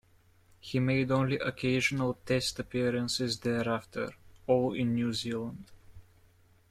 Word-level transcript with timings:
He 0.59 0.79
made 0.79 1.11
only 1.11 1.37
occasional 1.37 2.15
Test 2.25 2.57
appearances 2.57 3.39
thereafter, 3.41 4.13
all 4.47 4.73
in 4.73 4.95
New 4.95 5.13
Zealand. 5.13 5.65